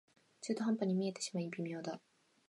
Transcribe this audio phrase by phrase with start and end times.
[0.41, 1.99] 中途半端に見えてしまい微妙だ